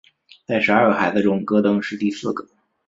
[0.47, 2.47] 在十二个孩子中戈登是第四个。